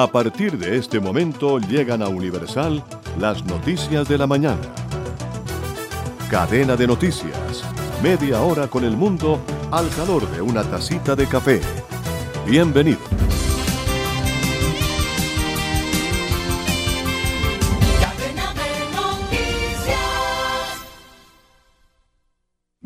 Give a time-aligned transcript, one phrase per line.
[0.00, 2.84] A partir de este momento llegan a Universal
[3.18, 4.62] las noticias de la mañana.
[6.30, 7.64] Cadena de noticias.
[8.00, 9.40] Media hora con el mundo
[9.72, 11.60] al calor de una tacita de café.
[12.46, 13.27] Bienvenido.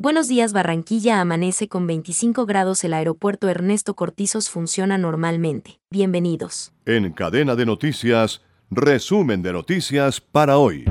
[0.03, 5.79] Buenos días Barranquilla amanece con 25 grados el aeropuerto Ernesto Cortizos funciona normalmente.
[5.91, 6.73] Bienvenidos.
[6.87, 10.87] En cadena de noticias, resumen de noticias para hoy.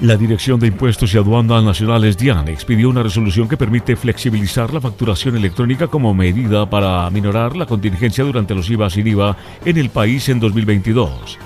[0.00, 4.80] La Dirección de Impuestos y Aduanas Nacionales DIAN expidió una resolución que permite flexibilizar la
[4.80, 9.90] facturación electrónica como medida para minorar la contingencia durante los IVA sin IVA en el
[9.90, 11.36] país en 2022.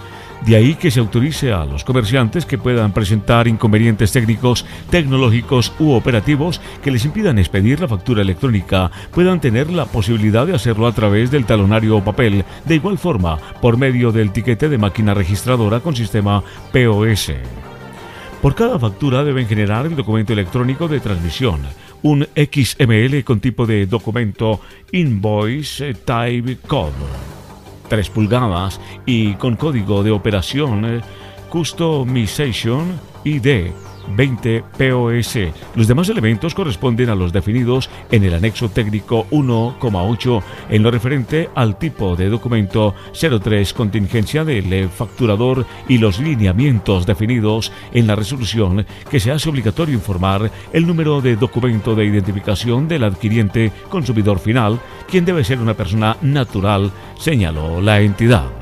[0.45, 5.92] De ahí que se autorice a los comerciantes que puedan presentar inconvenientes técnicos, tecnológicos u
[5.92, 10.92] operativos que les impidan expedir la factura electrónica puedan tener la posibilidad de hacerlo a
[10.92, 15.81] través del talonario o papel, de igual forma por medio del tiquete de máquina registradora
[15.81, 17.33] con sistema POS.
[18.43, 21.61] Por cada factura deben generar el documento electrónico de transmisión,
[22.03, 26.91] un XML con tipo de documento Invoice Type Code,
[27.89, 31.01] 3 pulgadas y con código de operación eh,
[31.51, 33.71] Customization ID
[34.08, 35.39] 20 POS.
[35.75, 41.50] Los demás elementos corresponden a los definidos en el anexo técnico 1,8 en lo referente
[41.55, 48.86] al tipo de documento 03 contingencia del facturador y los lineamientos definidos en la resolución
[49.11, 54.81] que se hace obligatorio informar el número de documento de identificación del adquiriente consumidor final,
[55.11, 58.62] quien debe ser una persona natural, señaló la entidad.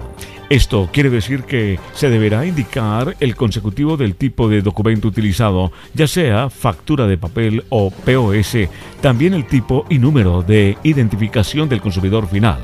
[0.51, 6.09] Esto quiere decir que se deberá indicar el consecutivo del tipo de documento utilizado, ya
[6.09, 8.69] sea factura de papel o POS,
[9.01, 12.59] también el tipo y número de identificación del consumidor final.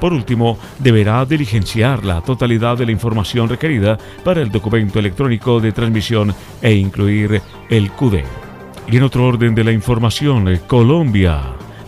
[0.00, 5.70] Por último, deberá diligenciar la totalidad de la información requerida para el documento electrónico de
[5.70, 7.40] transmisión e incluir
[7.70, 8.24] el CUDE.
[8.90, 11.40] Y en otro orden de la información, Colombia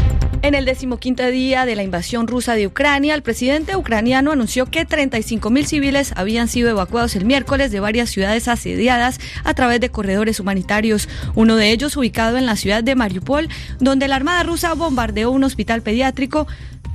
[0.44, 4.88] En el decimoquinto día de la invasión rusa de Ucrania, el presidente ucraniano anunció que
[4.88, 10.40] 35.000 civiles habían sido evacuados el miércoles de varias ciudades asediadas a través de corredores
[10.40, 13.50] humanitarios, uno de ellos ubicado en la ciudad de Mariupol,
[13.81, 16.47] donde la Armada rusa bombardeó un hospital pediátrico.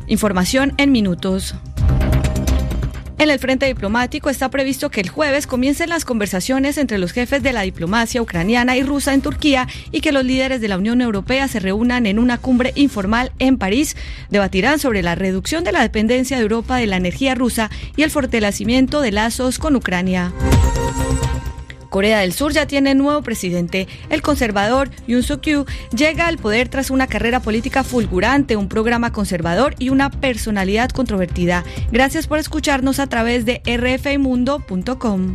[0.07, 1.57] Información en minutos.
[3.19, 7.43] En el frente diplomático está previsto que el jueves comiencen las conversaciones entre los jefes
[7.43, 11.01] de la diplomacia ucraniana y rusa en Turquía y que los líderes de la Unión
[11.01, 13.97] Europea se reúnan en una cumbre informal en París.
[14.31, 18.13] Debatirán sobre la reducción de la dependencia de Europa de la energía rusa y el
[18.13, 20.33] fortalecimiento de lazos con Ucrania.
[21.89, 23.89] Corea del Sur ya tiene nuevo presidente.
[24.11, 25.67] El conservador Yoon Suk-yeol
[25.97, 31.65] llega al poder tras una carrera política fulgurante, un programa conservador y una personalidad controvertida.
[31.91, 35.35] Gracias por escucharnos a través de rfimundo.com.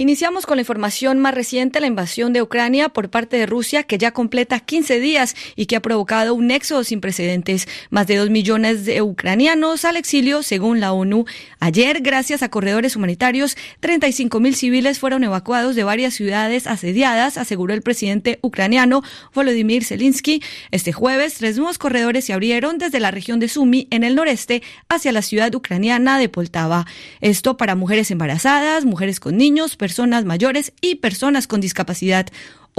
[0.00, 3.98] Iniciamos con la información más reciente, la invasión de Ucrania por parte de Rusia, que
[3.98, 7.66] ya completa 15 días y que ha provocado un éxodo sin precedentes.
[7.90, 11.24] Más de dos millones de ucranianos al exilio, según la ONU.
[11.58, 17.74] Ayer, gracias a corredores humanitarios, 35 mil civiles fueron evacuados de varias ciudades asediadas, aseguró
[17.74, 19.02] el presidente ucraniano
[19.34, 20.44] Volodymyr Zelensky.
[20.70, 24.62] Este jueves, tres nuevos corredores se abrieron desde la región de Sumy, en el noreste,
[24.88, 26.86] hacia la ciudad ucraniana de Poltava.
[27.20, 32.26] Esto para mujeres embarazadas, mujeres con niños, personas mayores y personas con discapacidad.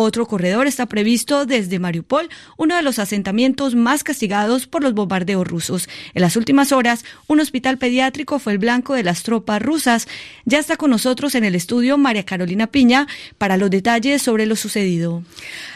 [0.01, 5.45] Otro corredor está previsto desde Mariupol, uno de los asentamientos más castigados por los bombardeos
[5.45, 5.89] rusos.
[6.13, 10.07] En las últimas horas, un hospital pediátrico fue el blanco de las tropas rusas.
[10.45, 13.07] Ya está con nosotros en el estudio María Carolina Piña
[13.37, 15.21] para los detalles sobre lo sucedido.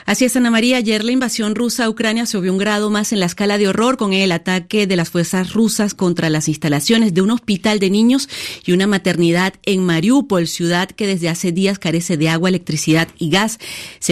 [0.05, 0.77] Así es, Ana María.
[0.77, 3.97] Ayer la invasión rusa a Ucrania subió un grado más en la escala de horror
[3.97, 8.29] con el ataque de las fuerzas rusas contra las instalaciones de un hospital de niños
[8.65, 13.29] y una maternidad en Mariupol, ciudad que desde hace días carece de agua, electricidad y
[13.29, 13.59] gas.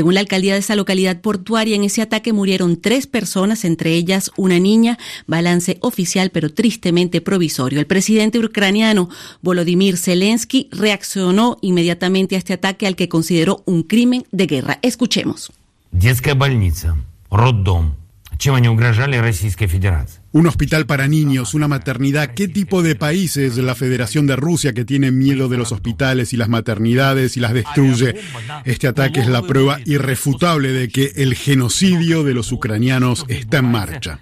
[0.01, 4.31] Según la alcaldía de esa localidad portuaria, en ese ataque murieron tres personas, entre ellas
[4.37, 7.81] una niña, balance oficial pero tristemente provisorio.
[7.81, 9.09] El presidente ucraniano
[9.43, 14.79] Volodymyr Zelensky reaccionó inmediatamente a este ataque al que consideró un crimen de guerra.
[14.83, 15.53] Escuchemos.
[15.93, 16.97] Детская больница,
[17.31, 17.95] роддом.
[18.39, 20.20] Чем они угрожали Российской Федерации?
[20.34, 24.72] Un hospital para niños, una maternidad, ¿qué tipo de país es la Federación de Rusia
[24.72, 28.16] que tiene miedo de los hospitales y las maternidades y las destruye?
[28.64, 33.66] Este ataque es la prueba irrefutable de que el genocidio de los ucranianos está en
[33.66, 34.22] marcha.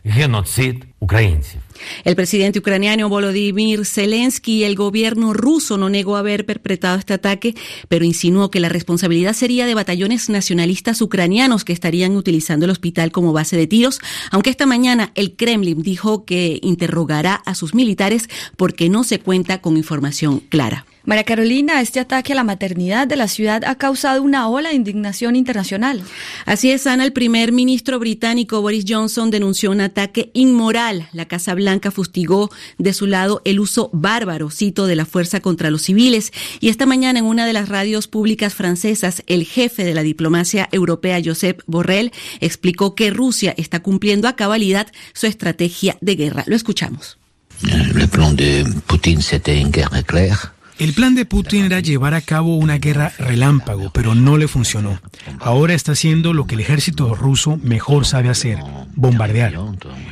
[2.04, 7.56] El presidente ucraniano Volodymyr Zelensky y el gobierno ruso no negó haber perpetrado este ataque,
[7.88, 13.12] pero insinuó que la responsabilidad sería de batallones nacionalistas ucranianos que estarían utilizando el hospital
[13.12, 18.30] como base de tiros, aunque esta mañana el Kremlin dijo que interrogará a sus militares
[18.58, 20.86] porque no se cuenta con información clara.
[21.06, 24.76] María Carolina, este ataque a la maternidad de la ciudad ha causado una ola de
[24.76, 26.04] indignación internacional.
[26.46, 31.08] Así es, Ana, el primer ministro británico Boris Johnson denunció un ataque inmoral.
[31.14, 35.72] La Casa Blanca fustigó de su lado el uso bárbaro, cito, de la fuerza contra
[35.72, 36.34] los civiles.
[36.60, 40.68] Y esta mañana en una de las radios públicas francesas, el jefe de la diplomacia
[40.72, 42.12] europea, Josep Borrell,
[42.42, 46.44] explicó que Rusia está cumpliendo a cabalidad su estrategia de guerra.
[46.46, 47.18] Lo escuchamos.
[47.64, 50.59] El plan de Putin c'était une guerre claire.
[50.80, 54.98] El plan de Putin era llevar a cabo una guerra relámpago, pero no le funcionó.
[55.42, 58.60] Ahora está haciendo lo que el ejército ruso mejor sabe hacer,
[58.96, 59.60] bombardear.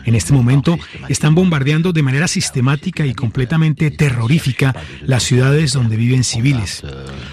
[0.03, 0.77] En este momento
[1.07, 6.83] están bombardeando de manera sistemática y completamente terrorífica las ciudades donde viven civiles.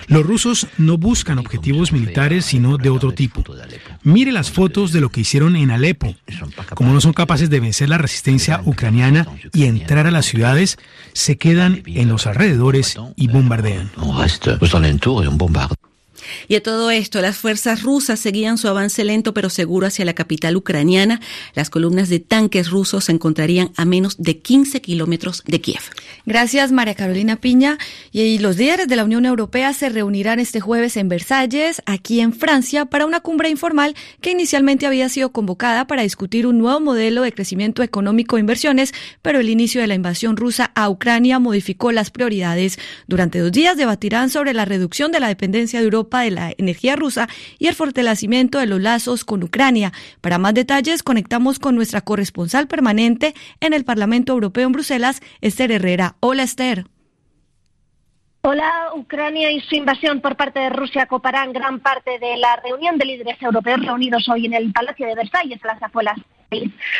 [0.06, 3.42] Los rusos no buscan objetivos militares, sino de otro tipo.
[4.04, 6.14] Mire las fotos de lo que hicieron en Alepo.
[6.76, 10.78] Como no son capaces de vencer la resistencia ucraniana y entrar a las ciudades,
[11.14, 12.96] se quedan en los alrededores
[13.28, 13.86] bombardean.
[14.02, 15.73] On reste aux alentours et on bombarde.
[16.48, 20.14] Y a todo esto, las fuerzas rusas seguían su avance lento pero seguro hacia la
[20.14, 21.20] capital ucraniana.
[21.54, 25.82] Las columnas de tanques rusos se encontrarían a menos de 15 kilómetros de Kiev.
[26.26, 27.78] Gracias, María Carolina Piña.
[28.12, 32.32] Y los líderes de la Unión Europea se reunirán este jueves en Versalles, aquí en
[32.32, 37.22] Francia, para una cumbre informal que inicialmente había sido convocada para discutir un nuevo modelo
[37.22, 38.92] de crecimiento económico e inversiones,
[39.22, 42.78] pero el inicio de la invasión rusa a Ucrania modificó las prioridades.
[43.06, 46.96] Durante dos días debatirán sobre la reducción de la dependencia de Europa de la energía
[46.96, 47.28] rusa
[47.58, 49.92] y el fortalecimiento de los lazos con Ucrania.
[50.20, 55.70] Para más detalles, conectamos con nuestra corresponsal permanente en el Parlamento Europeo en Bruselas, Esther
[55.70, 56.16] Herrera.
[56.20, 56.86] Hola, Esther.
[58.46, 62.98] Hola, Ucrania y su invasión por parte de Rusia coparán gran parte de la reunión
[62.98, 66.18] de líderes europeos reunidos hoy en el Palacio de Versalles, en las afueras.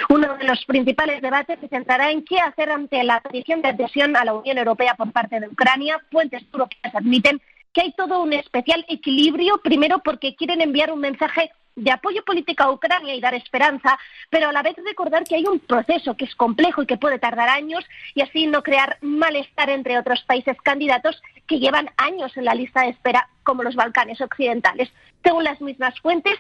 [0.09, 4.17] Uno de los principales debates se centrará en qué hacer ante la petición de adhesión
[4.17, 6.01] a la Unión Europea por parte de Ucrania.
[6.11, 7.41] Fuentes europeas admiten
[7.75, 12.63] que hay todo un especial equilibrio, primero porque quieren enviar un mensaje de apoyo político
[12.63, 13.99] a Ucrania y dar esperanza,
[14.31, 17.19] pero a la vez recordar que hay un proceso que es complejo y que puede
[17.19, 22.45] tardar años y así no crear malestar entre otros países candidatos que llevan años en
[22.45, 24.89] la lista de espera, como los Balcanes occidentales.
[25.25, 26.39] Según las mismas fuentes,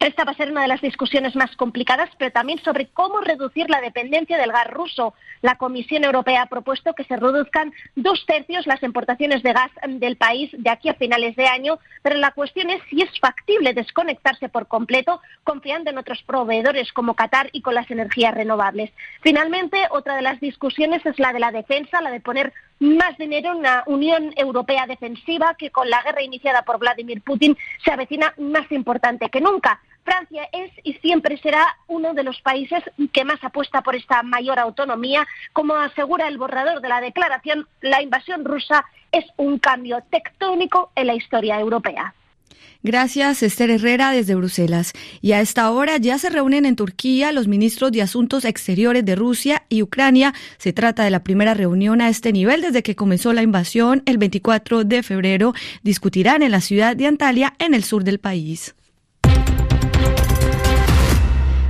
[0.00, 3.68] esta va a ser una de las discusiones más complicadas, pero también sobre cómo reducir
[3.68, 5.14] la dependencia del gas ruso.
[5.42, 10.16] La Comisión Europea ha propuesto que se reduzcan dos tercios las importaciones de gas del
[10.16, 14.48] país de aquí a finales de año, pero la cuestión es si es factible desconectarse
[14.48, 18.92] por completo, confiando en otros proveedores como Qatar y con las energías renovables.
[19.22, 23.50] Finalmente, otra de las discusiones es la de la defensa, la de poner más dinero
[23.50, 28.32] en una Unión Europea defensiva que con la guerra iniciada por Vladimir Putin se avecina
[28.38, 29.80] más importante que nunca.
[30.08, 34.58] Francia es y siempre será uno de los países que más apuesta por esta mayor
[34.58, 35.26] autonomía.
[35.52, 41.08] Como asegura el borrador de la declaración, la invasión rusa es un cambio tectónico en
[41.08, 42.14] la historia europea.
[42.82, 44.94] Gracias, Esther Herrera, desde Bruselas.
[45.20, 49.14] Y a esta hora ya se reúnen en Turquía los ministros de Asuntos Exteriores de
[49.14, 50.32] Rusia y Ucrania.
[50.56, 54.16] Se trata de la primera reunión a este nivel desde que comenzó la invasión el
[54.16, 55.52] 24 de febrero.
[55.82, 58.74] Discutirán en la ciudad de Antalya, en el sur del país.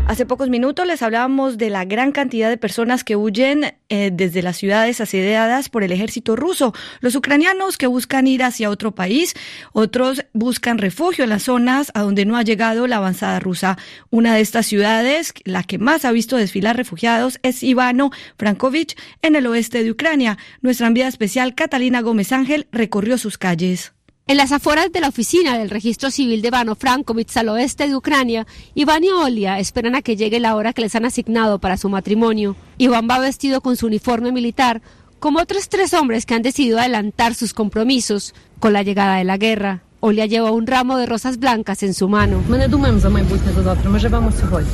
[0.08, 4.40] Hace pocos minutos les hablábamos de la gran cantidad de personas que huyen eh, desde
[4.40, 6.72] las ciudades asediadas por el ejército ruso.
[7.00, 9.34] Los ucranianos que buscan ir hacia otro país,
[9.74, 13.76] otros buscan refugio en las zonas a donde no ha llegado la avanzada rusa.
[14.08, 19.36] Una de estas ciudades, la que más ha visto desfilar refugiados, es Ivano Frankovich, en
[19.36, 20.38] el oeste de Ucrania.
[20.62, 23.92] Nuestra enviada especial Catalina Gómez Ángel recorrió sus calles.
[24.28, 27.96] En las afueras de la oficina del registro civil de Ivano Frankovich al oeste de
[27.96, 31.78] Ucrania, Iván y Olia esperan a que llegue la hora que les han asignado para
[31.78, 32.54] su matrimonio.
[32.76, 34.82] Iván va vestido con su uniforme militar,
[35.18, 39.38] como otros tres hombres que han decidido adelantar sus compromisos con la llegada de la
[39.38, 39.82] guerra.
[40.00, 42.42] Olia lleva un ramo de rosas blancas en su mano.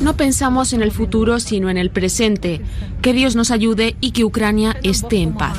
[0.01, 2.59] No pensamos en el futuro, sino en el presente.
[3.01, 5.57] Que Dios nos ayude y que Ucrania esté en paz.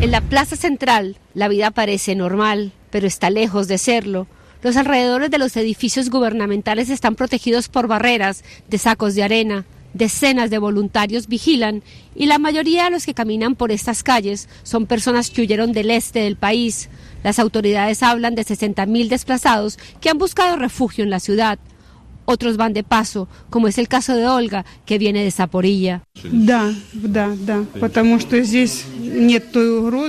[0.00, 4.26] En la plaza central, la vida parece normal, pero está lejos de serlo.
[4.62, 9.66] Los alrededores de los edificios gubernamentales están protegidos por barreras de sacos de arena.
[9.92, 11.82] Decenas de voluntarios vigilan
[12.16, 15.90] y la mayoría de los que caminan por estas calles son personas que huyeron del
[15.90, 16.88] este del país.
[17.22, 21.58] Las autoridades hablan de 60.000 desplazados que han buscado refugio en la ciudad
[22.24, 26.02] otros van de paso, como es el caso de Olga, que viene de Zaporilla.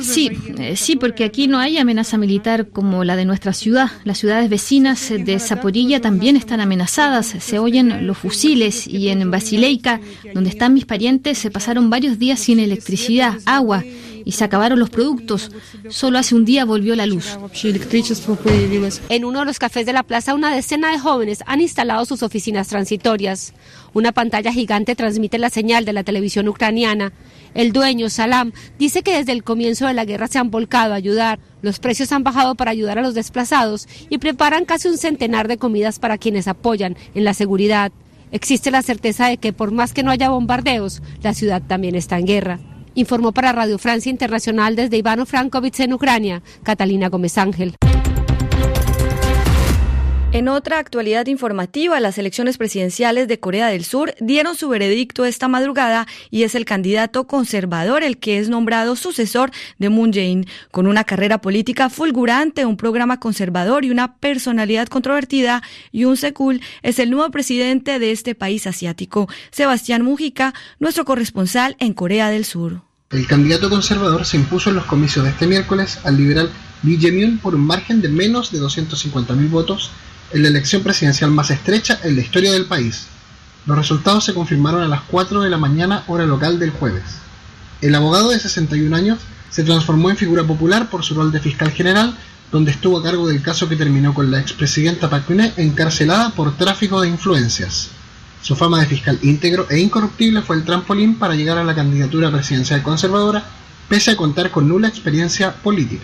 [0.03, 3.91] Sí, eh, sí, porque aquí no hay amenaza militar como la de nuestra ciudad.
[4.03, 7.27] Las ciudades vecinas de Zaporilla también están amenazadas.
[7.39, 9.99] Se oyen los fusiles y en Basileika,
[10.33, 13.83] donde están mis parientes, se pasaron varios días sin electricidad, agua
[14.25, 15.51] y se acabaron los productos.
[15.89, 17.37] Solo hace un día volvió la luz.
[19.07, 22.23] En uno de los cafés de la plaza, una decena de jóvenes han instalado sus
[22.23, 23.53] oficinas transitorias.
[23.93, 27.13] Una pantalla gigante transmite la señal de la televisión ucraniana.
[27.53, 30.97] El dueño, Salam, dice que desde el comienzo de la guerra se han volcado a
[30.97, 31.39] ayudar.
[31.61, 35.57] Los precios han bajado para ayudar a los desplazados y preparan casi un centenar de
[35.57, 37.91] comidas para quienes apoyan en la seguridad.
[38.31, 42.17] Existe la certeza de que por más que no haya bombardeos, la ciudad también está
[42.17, 42.59] en guerra
[42.95, 47.75] informó para Radio Francia Internacional desde Ivano Frankovich en Ucrania, Catalina Gómez Ángel.
[50.35, 55.47] En otra actualidad informativa, las elecciones presidenciales de Corea del Sur dieron su veredicto esta
[55.47, 60.87] madrugada y es el candidato conservador el que es nombrado sucesor de Moon Jae-in, con
[60.87, 65.63] una carrera política fulgurante, un programa conservador y una personalidad controvertida.
[65.93, 69.29] Yoon Sekul es el nuevo presidente de este país asiático.
[69.51, 72.84] Sebastián Mujica, nuestro corresponsal en Corea del Sur.
[73.11, 76.49] El candidato conservador se impuso en los comicios de este miércoles al liberal
[76.81, 79.91] Lee por un margen de menos de 250.000 votos
[80.31, 83.05] en la elección presidencial más estrecha en la historia del país.
[83.67, 87.03] Los resultados se confirmaron a las 4 de la mañana hora local del jueves.
[87.79, 89.19] El abogado de 61 años
[89.51, 92.17] se transformó en figura popular por su rol de fiscal general,
[92.51, 96.57] donde estuvo a cargo del caso que terminó con la expresidenta Park Geun-hye encarcelada por
[96.57, 97.91] tráfico de influencias.
[98.45, 102.29] Su fama de fiscal íntegro e incorruptible fue el trampolín para llegar a la candidatura
[102.29, 103.43] presidencial conservadora,
[103.89, 106.03] pese a contar con nula experiencia política.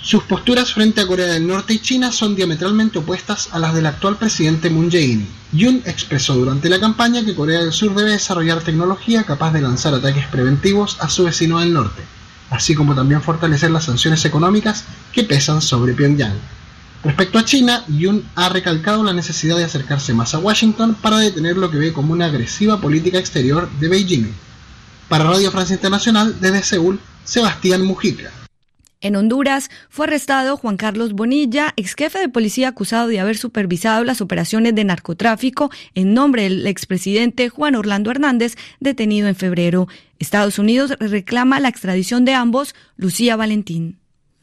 [0.00, 3.84] Sus posturas frente a Corea del Norte y China son diametralmente opuestas a las del
[3.84, 5.28] actual presidente Moon Jae-in.
[5.52, 9.92] Yoon expresó durante la campaña que Corea del Sur debe desarrollar tecnología capaz de lanzar
[9.92, 12.00] ataques preventivos a su vecino del norte,
[12.48, 16.40] así como también fortalecer las sanciones económicas que pesan sobre Pyongyang.
[17.02, 21.56] Respecto a China, Yoon ha recalcado la necesidad de acercarse más a Washington para detener
[21.56, 24.26] lo que ve como una agresiva política exterior de Beijing.
[25.08, 28.30] Para Radio Francia Internacional, desde Seúl, Sebastián Mujica.
[29.02, 34.04] En Honduras fue arrestado Juan Carlos Bonilla, ex jefe de policía acusado de haber supervisado
[34.04, 39.88] las operaciones de narcotráfico en nombre del expresidente Juan Orlando Hernández, detenido en febrero.
[40.18, 43.99] Estados Unidos reclama la extradición de ambos, Lucía Valentín.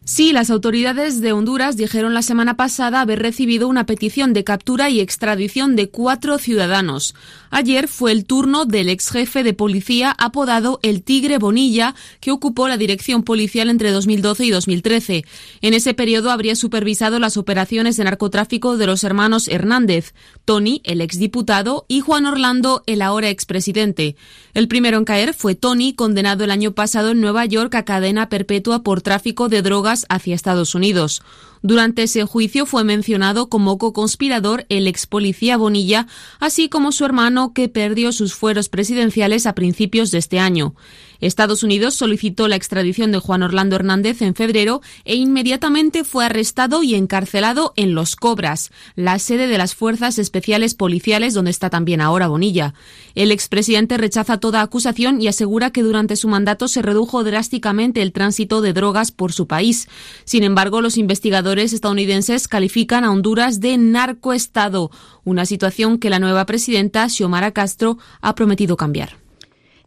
[0.09, 4.89] Sí, las autoridades de Honduras dijeron la semana pasada haber recibido una petición de captura
[4.89, 7.13] y extradición de cuatro ciudadanos.
[7.49, 12.69] Ayer fue el turno del ex jefe de policía apodado El Tigre Bonilla, que ocupó
[12.69, 15.25] la dirección policial entre 2012 y 2013.
[15.59, 20.13] En ese periodo habría supervisado las operaciones de narcotráfico de los hermanos Hernández,
[20.45, 24.15] Tony, el exdiputado, y Juan Orlando, el ahora expresidente.
[24.53, 28.29] El primero en caer fue Tony, condenado el año pasado en Nueva York a cadena
[28.29, 31.21] perpetua por tráfico de drogas hacia Estados Unidos.
[31.67, 36.07] Durante ese juicio fue mencionado como co-conspirador el ex policía Bonilla,
[36.39, 40.75] así como su hermano que perdió sus fueros presidenciales a principios de este año.
[41.19, 46.83] Estados Unidos solicitó la extradición de Juan Orlando Hernández en febrero e inmediatamente fue arrestado
[46.83, 52.01] y encarcelado en Los Cobras, la sede de las Fuerzas Especiales Policiales donde está también
[52.01, 52.73] ahora Bonilla.
[53.15, 58.11] El expresidente rechaza toda acusación y asegura que durante su mandato se redujo drásticamente el
[58.11, 59.87] tránsito de drogas por su país.
[60.23, 64.91] Sin embargo, los investigadores estadounidenses califican a Honduras de narcoestado,
[65.23, 69.17] una situación que la nueva presidenta Xiomara Castro ha prometido cambiar.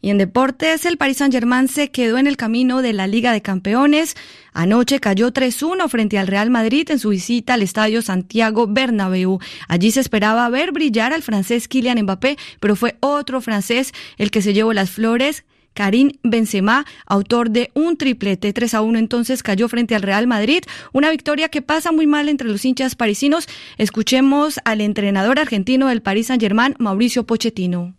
[0.03, 3.43] Y en deportes, el Paris Saint-Germain se quedó en el camino de la Liga de
[3.43, 4.17] Campeones.
[4.55, 9.41] Anoche cayó 3-1 frente al Real Madrid en su visita al estadio Santiago Bernabéu.
[9.69, 14.41] Allí se esperaba ver brillar al francés Kylian Mbappé, pero fue otro francés el que
[14.41, 15.45] se llevó las flores.
[15.75, 20.63] Karim Benzema, autor de un triplete 3 a 1, entonces cayó frente al Real Madrid.
[20.93, 23.47] Una victoria que pasa muy mal entre los hinchas parisinos.
[23.79, 27.95] Escuchemos al entrenador argentino del Paris Saint-Germain, Mauricio Pochettino.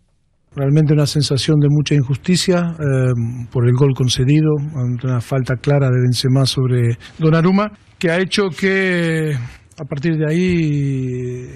[0.54, 3.12] Realmente una sensación de mucha injusticia eh,
[3.50, 9.32] por el gol concedido, una falta clara de Benzema sobre Donnarumma, que ha hecho que
[9.32, 11.46] a partir de ahí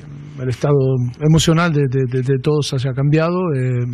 [0.41, 3.53] el estado emocional de, todos haya cambiado.
[3.55, 3.85] Eh,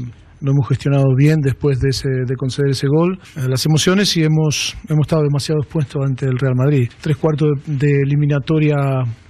[0.42, 4.24] no hemos gestionado bien después de, ese, de conceder ese gol eh, las emociones y
[4.24, 6.90] hemos, hemos estado demasiado expuestos ante el Real Madrid.
[7.00, 8.76] Tres cuartos de eliminatoria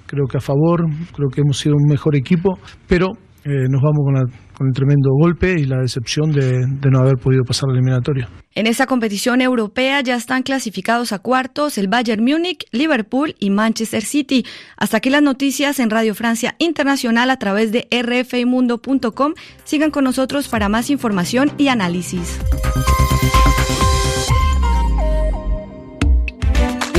[0.06, 3.12] creo que a favor, creo que hemos sido un mejor equipo, pero
[3.44, 7.68] eh, nos vamos con, el tremendo golpe y la decepción de, no haber podido pasar
[7.68, 8.28] la eliminatoria.
[8.54, 14.02] En esa competición europea ya están clasificados a cuartos el Bayern Múnich, Liverpool y Manchester
[14.02, 14.44] City.
[14.76, 19.34] Hasta aquí las noticias en Radio Francia Internacional a través de rfimundo.com.
[19.64, 22.38] Sigan con nosotros para más información y análisis.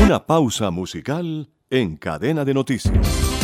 [0.04, 3.43] Una pausa musical en cadena de noticias.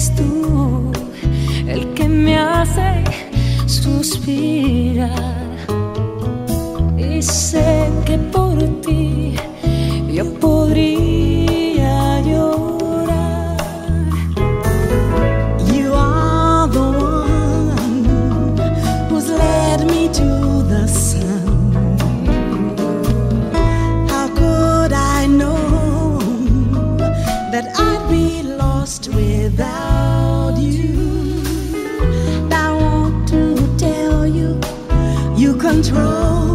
[0.00, 0.92] eres tú
[1.66, 3.04] el que me hace
[3.66, 5.10] suspirar.
[6.96, 9.34] Y sé que por ti
[10.12, 11.19] yo podría
[35.90, 36.49] control.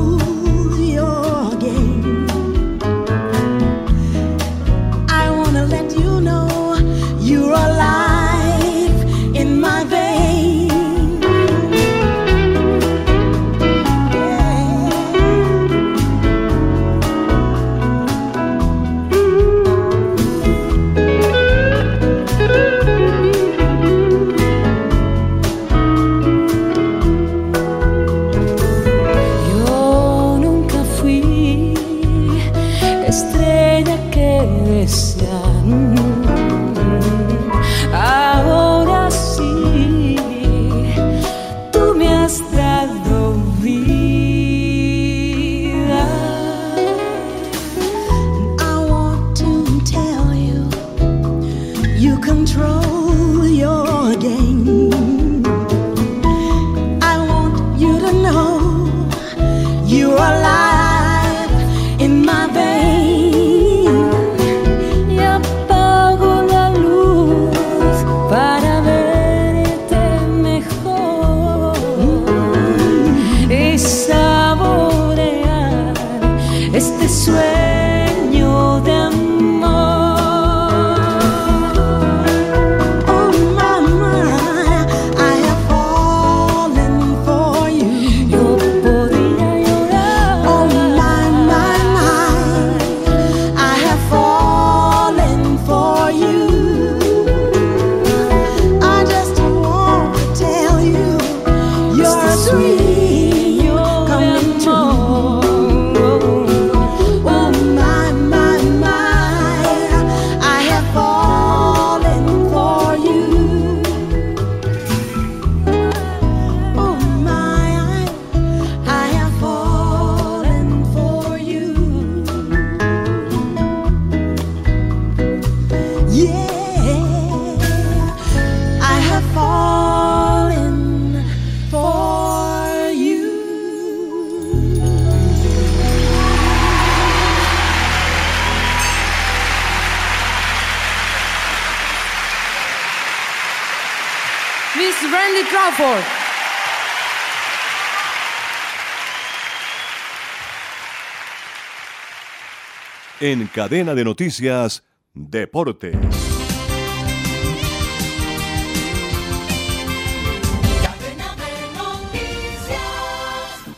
[153.20, 156.35] En cadena de noticias, Deportes.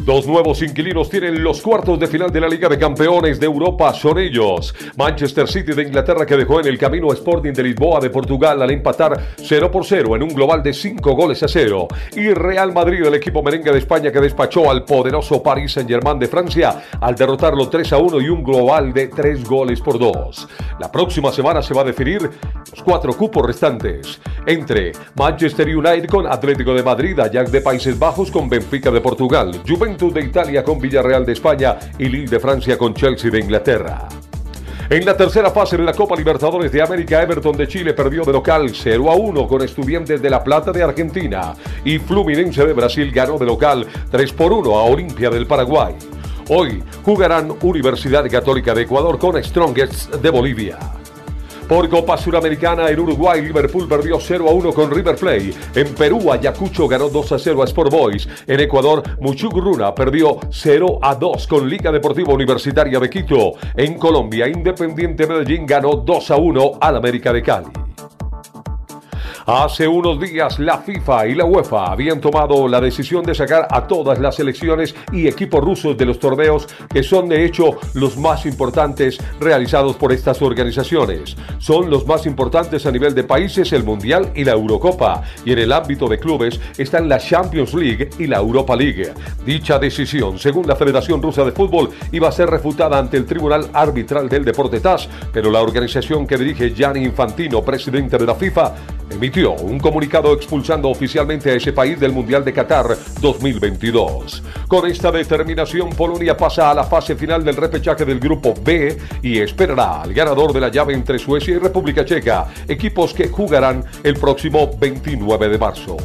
[0.08, 3.94] Dos nuevos inquilinos tienen los cuartos de final de la Liga de Campeones de Europa.
[3.94, 4.74] Son ellos.
[4.96, 8.72] Manchester City de Inglaterra que dejó en el camino Sporting de Lisboa de Portugal al
[8.72, 11.90] empatar 0 por 0 en un global de 5 goles a 0.
[12.16, 16.30] Y Real Madrid, el equipo merengue de España que despachó al poderoso Paris Saint-Germain de
[16.30, 20.48] Francia al derrotarlo 3 a 1 y un global de 3 goles por 2.
[20.80, 26.28] La próxima semana se va a definir los cuatro cupos restantes entre Manchester United con
[26.28, 30.80] Atlético de Madrid, Ajax de Países Bajos con Benfica de Portugal, Juventus de Italia con
[30.80, 34.08] Villarreal de España y Lille de Francia con Chelsea de Inglaterra.
[34.90, 38.32] En la tercera fase de la Copa Libertadores de América, Everton de Chile perdió de
[38.32, 43.12] local 0 a 1 con Estudiantes de La Plata de Argentina y Fluminense de Brasil
[43.12, 45.96] ganó de local 3 por 1 a Olimpia del Paraguay.
[46.50, 50.78] Hoy jugarán Universidad Católica de Ecuador con Strongest de Bolivia.
[51.68, 55.54] Por Copa Suramericana en Uruguay, Liverpool perdió 0 a 1 con River Plate.
[55.76, 58.30] En Perú, Ayacucho ganó 2 a 0 a Sport Boys.
[58.48, 63.54] En Ecuador, Muchugruna perdió 0 a 2 con Liga Deportiva Universitaria de Quito.
[63.76, 67.87] En Colombia, Independiente Medellín ganó 2 a 1 al América de Cali.
[69.50, 73.88] Hace unos días la FIFA y la UEFA habían tomado la decisión de sacar a
[73.88, 78.46] todas las selecciones y equipos rusos de los torneos que son de hecho los más
[78.46, 81.38] importantes realizados por estas organizaciones.
[81.60, 85.24] Son los más importantes a nivel de países, el Mundial y la Eurocopa.
[85.46, 89.14] Y en el ámbito de clubes están la Champions League y la Europa League.
[89.46, 93.70] Dicha decisión, según la Federación Rusa de Fútbol, iba a ser refutada ante el Tribunal
[93.72, 98.76] Arbitral del Deporte TAS, pero la organización que dirige Gianni Infantino, presidente de la FIFA,
[99.10, 104.44] emitió un comunicado expulsando oficialmente a ese país del Mundial de Qatar 2022.
[104.68, 109.40] Con esta determinación, Polonia pasa a la fase final del repechaje del Grupo B y
[109.40, 114.16] esperará al ganador de la llave entre Suecia y República Checa, equipos que jugarán el
[114.16, 115.98] próximo 29 de marzo.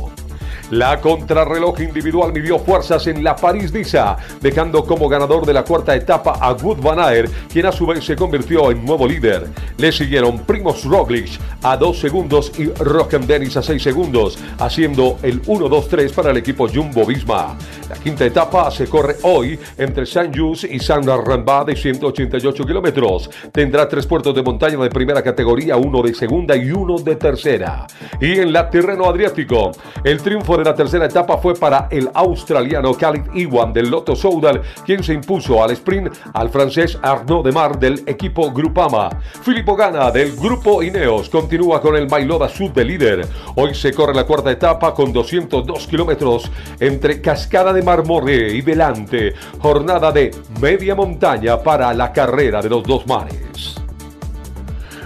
[0.72, 6.38] La contrarreloj individual midió fuerzas en la París-Niza, dejando como ganador de la cuarta etapa
[6.40, 9.48] a Wood Van Aert, quien a su vez se convirtió en nuevo líder.
[9.76, 15.42] Le siguieron Primoz Roglic a 2 segundos y Rocken Dennis a 6 segundos, haciendo el
[15.42, 17.58] 1-2-3 para el equipo Jumbo-Visma.
[17.90, 23.28] La quinta etapa se corre hoy entre Saint-Just y Saint-Rambá de 188 kilómetros.
[23.52, 27.86] Tendrá tres puertos de montaña de primera categoría, uno de segunda y uno de tercera.
[28.18, 32.94] Y en la terreno adriático, el triunfo de la tercera etapa fue para el australiano
[32.94, 38.02] Khalid Iwan del Lotto Soudal, quien se impuso al sprint al francés Arnaud Demar del
[38.06, 39.10] equipo Grupama.
[39.42, 43.26] Filippo Gana del grupo Ineos continúa con el Mailoda Sud de líder.
[43.56, 49.34] Hoy se corre la cuarta etapa con 202 kilómetros entre Cascada de Marmoré y Velante.
[49.60, 53.81] Jornada de media montaña para la carrera de los dos mares.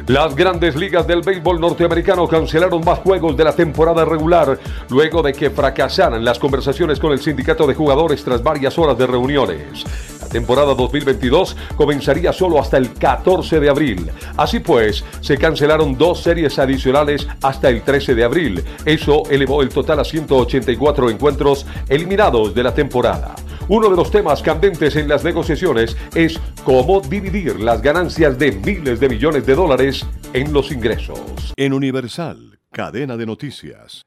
[0.08, 4.56] Las grandes ligas del béisbol norteamericano cancelaron más juegos de la temporada regular
[4.88, 9.06] luego de que fracasaran las conversaciones con el sindicato de jugadores tras varias horas de
[9.08, 10.15] reuniones.
[10.26, 14.10] La temporada 2022 comenzaría solo hasta el 14 de abril.
[14.36, 18.64] Así pues, se cancelaron dos series adicionales hasta el 13 de abril.
[18.84, 23.36] Eso elevó el total a 184 encuentros eliminados de la temporada.
[23.68, 28.98] Uno de los temas candentes en las negociaciones es cómo dividir las ganancias de miles
[28.98, 31.54] de millones de dólares en los ingresos.
[31.56, 34.02] En Universal, cadena de noticias.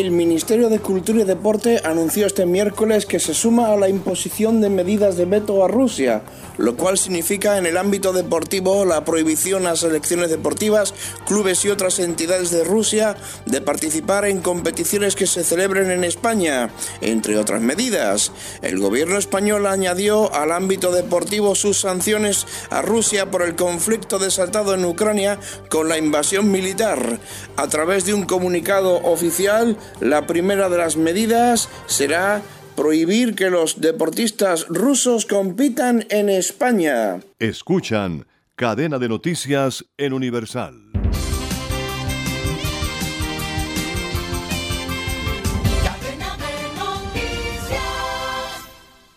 [0.00, 4.62] El Ministerio de Cultura y Deporte anunció este miércoles que se suma a la imposición
[4.62, 6.22] de medidas de veto a Rusia,
[6.56, 10.94] lo cual significa en el ámbito deportivo la prohibición a selecciones deportivas,
[11.26, 16.70] clubes y otras entidades de Rusia de participar en competiciones que se celebren en España,
[17.02, 18.32] entre otras medidas.
[18.62, 24.72] El gobierno español añadió al ámbito deportivo sus sanciones a Rusia por el conflicto desatado
[24.72, 27.18] en Ucrania con la invasión militar.
[27.56, 32.42] A través de un comunicado oficial, la primera de las medidas será
[32.76, 37.20] prohibir que los deportistas rusos compitan en España.
[37.38, 38.26] Escuchan
[38.56, 40.89] Cadena de Noticias en Universal.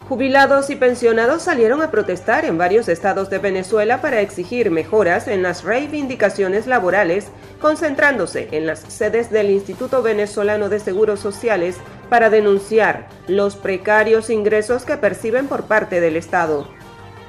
[0.09, 5.41] Jubilados y pensionados salieron a protestar en varios estados de Venezuela para exigir mejoras en
[5.41, 7.27] las reivindicaciones laborales,
[7.61, 11.77] concentrándose en las sedes del Instituto Venezolano de Seguros Sociales
[12.09, 16.67] para denunciar los precarios ingresos que perciben por parte del Estado.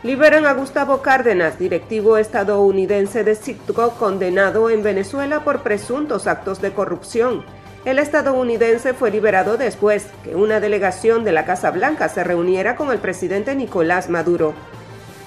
[0.03, 6.73] Liberan a Gustavo Cárdenas, directivo estadounidense de Citgo, condenado en Venezuela por presuntos actos de
[6.73, 7.45] corrupción.
[7.85, 12.91] El estadounidense fue liberado después que una delegación de la Casa Blanca se reuniera con
[12.91, 14.55] el presidente Nicolás Maduro.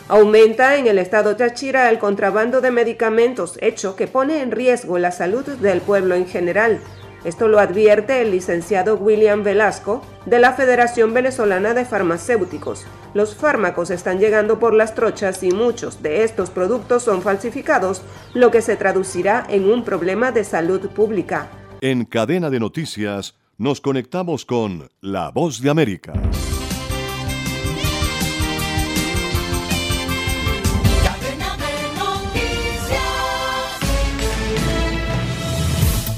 [0.07, 5.11] Aumenta en el estado Táchira el contrabando de medicamentos, hecho que pone en riesgo la
[5.11, 6.79] salud del pueblo en general.
[7.23, 12.85] Esto lo advierte el licenciado William Velasco de la Federación Venezolana de Farmacéuticos.
[13.13, 18.01] Los fármacos están llegando por las trochas y muchos de estos productos son falsificados,
[18.33, 21.49] lo que se traducirá en un problema de salud pública.
[21.81, 26.13] En cadena de noticias nos conectamos con La Voz de América.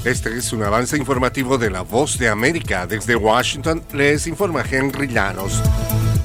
[0.02, 2.86] Este es un avance informativo de La Voz de América.
[2.86, 5.60] Desde Washington les informa Henry Llanos.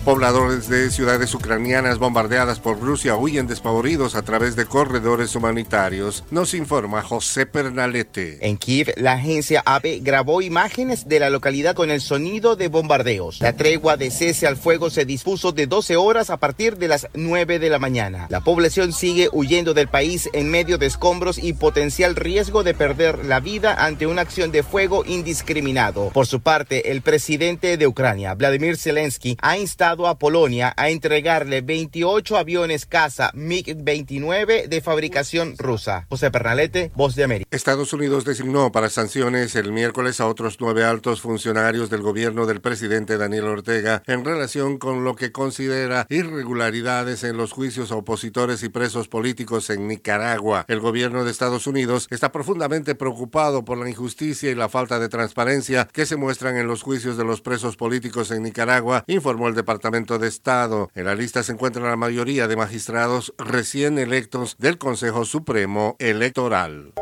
[0.06, 6.54] Pobladores de ciudades ucranianas bombardeadas por Rusia huyen despavoridos a través de corredores humanitarios, nos
[6.54, 8.38] informa José Pernalete.
[8.48, 13.42] En Kiev, la agencia AP grabó imágenes de la localidad con el sonido de bombardeos.
[13.42, 17.08] La tregua de cese al fuego se dispuso de 12 horas a partir de las
[17.16, 18.28] 9 de la mañana.
[18.30, 23.26] La población sigue huyendo del país en medio de escombros y potencial riesgo de perder
[23.26, 26.12] la vida ante una acción de fuego indiscriminado.
[26.12, 31.62] Por su parte, el presidente de Ucrania, Vladimir Zelensky, ha instado a Polonia a entregarle
[31.62, 36.06] 28 aviones caza MiG-29 de fabricación rusa.
[36.10, 37.48] José Pernalete, Voz de América.
[37.52, 42.60] Estados Unidos designó para sanciones el miércoles a otros nueve altos funcionarios del gobierno del
[42.60, 48.62] presidente Daniel Ortega en relación con lo que considera irregularidades en los juicios a opositores
[48.64, 50.66] y presos políticos en Nicaragua.
[50.68, 55.08] El gobierno de Estados Unidos está profundamente preocupado por la injusticia y la falta de
[55.08, 59.56] transparencia que se muestran en los juicios de los presos políticos en Nicaragua, informó el
[59.56, 60.90] Departamento de Estado.
[60.96, 66.94] En la lista se encuentra la mayoría de magistrados recién electos del Consejo Supremo Electoral.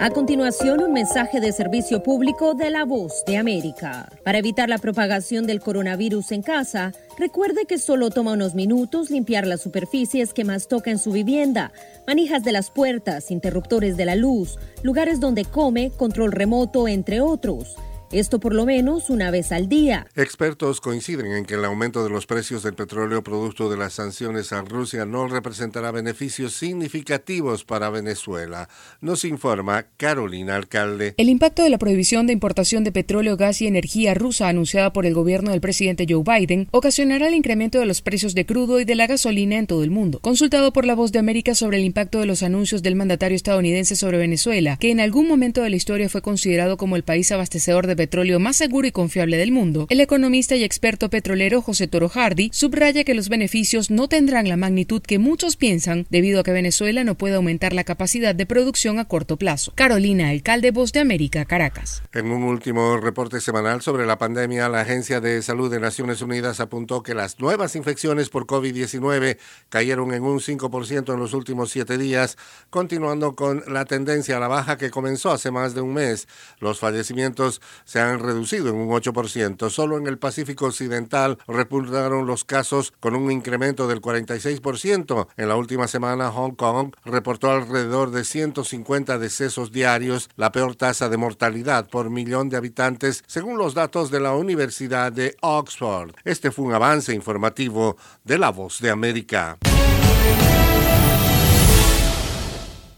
[0.00, 4.08] A continuación, un mensaje de servicio público de la voz de América.
[4.24, 9.46] Para evitar la propagación del coronavirus en casa, recuerde que solo toma unos minutos limpiar
[9.46, 11.72] las superficies que más toca en su vivienda,
[12.06, 17.76] manijas de las puertas, interruptores de la luz, lugares donde come, control remoto, entre otros.
[18.12, 20.06] Esto por lo menos una vez al día.
[20.14, 24.52] Expertos coinciden en que el aumento de los precios del petróleo producto de las sanciones
[24.52, 28.68] a Rusia no representará beneficios significativos para Venezuela.
[29.00, 31.14] Nos informa Carolina Alcalde.
[31.16, 35.06] El impacto de la prohibición de importación de petróleo, gas y energía rusa anunciada por
[35.06, 38.84] el gobierno del presidente Joe Biden ocasionará el incremento de los precios de crudo y
[38.84, 40.20] de la gasolina en todo el mundo.
[40.20, 43.96] Consultado por La Voz de América sobre el impacto de los anuncios del mandatario estadounidense
[43.96, 47.86] sobre Venezuela, que en algún momento de la historia fue considerado como el país abastecedor
[47.86, 52.08] de petróleo más seguro y confiable del mundo, el economista y experto petrolero José Toro
[52.08, 56.52] Hardy subraya que los beneficios no tendrán la magnitud que muchos piensan debido a que
[56.52, 59.72] Venezuela no puede aumentar la capacidad de producción a corto plazo.
[59.74, 62.02] Carolina, alcalde Voz de América, Caracas.
[62.12, 66.60] En un último reporte semanal sobre la pandemia, la Agencia de Salud de Naciones Unidas
[66.60, 71.98] apuntó que las nuevas infecciones por COVID-19 cayeron en un 5% en los últimos siete
[71.98, 72.36] días,
[72.70, 76.28] continuando con la tendencia a la baja que comenzó hace más de un mes.
[76.60, 79.70] Los fallecimientos se han reducido en un 8%.
[79.70, 85.28] Solo en el Pacífico Occidental repuntaron los casos con un incremento del 46%.
[85.36, 91.08] En la última semana, Hong Kong reportó alrededor de 150 decesos diarios, la peor tasa
[91.08, 96.12] de mortalidad por millón de habitantes, según los datos de la Universidad de Oxford.
[96.24, 99.58] Este fue un avance informativo de La Voz de América.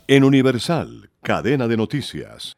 [0.08, 2.56] En Universal, cadena de noticias.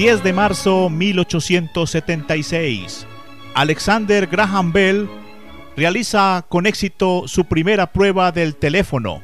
[0.00, 3.06] 10 de marzo 1876.
[3.52, 5.10] Alexander Graham Bell
[5.76, 9.20] realiza con éxito su primera prueba del teléfono,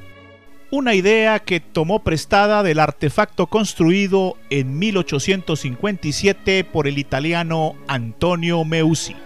[0.70, 9.16] una idea que tomó prestada del artefacto construido en 1857 por el italiano Antonio Meucci.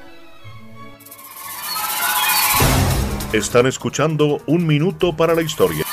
[3.33, 5.85] Están escuchando Un Minuto para la Historia.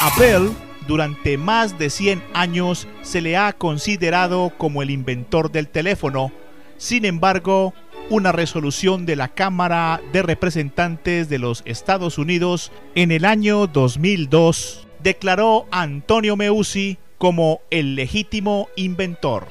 [0.00, 0.50] A Bell
[0.86, 6.32] durante más de 100 años se le ha considerado como el inventor del teléfono.
[6.76, 7.72] Sin embargo,
[8.10, 14.86] una resolución de la Cámara de Representantes de los Estados Unidos en el año 2002
[15.02, 19.46] declaró a Antonio Meucci como el legítimo inventor.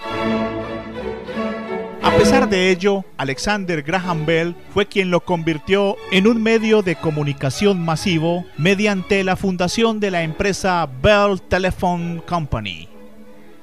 [2.04, 6.98] A pesar de ello, Alexander Graham Bell fue quien lo convirtió en un medio de
[6.98, 12.90] comunicación masivo mediante la fundación de la empresa Bell Telephone Company.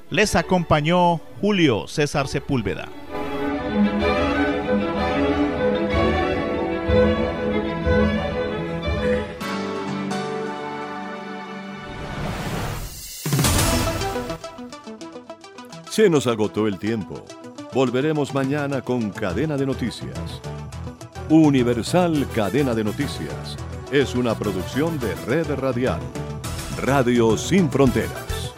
[0.09, 2.89] Les acompañó Julio César Sepúlveda.
[15.91, 17.23] Se nos agotó el tiempo.
[17.73, 20.41] Volveremos mañana con Cadena de Noticias.
[21.29, 23.55] Universal Cadena de Noticias
[23.93, 26.01] es una producción de Red Radial.
[26.81, 28.53] Radio Sin Fronteras.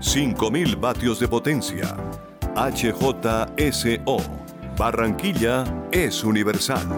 [0.00, 1.96] 5000 vatios de potencia.
[2.56, 4.16] HJSO.
[4.76, 6.88] Barranquilla es universal.